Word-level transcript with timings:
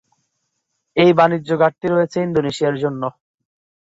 এই 0.97 1.11
বাণিজ্য 1.19 1.49
ঘাটতি 1.61 1.87
রয়েছে 1.87 2.17
ইন্দোনেশিয়ার 2.21 2.75
জন্য। 2.83 3.03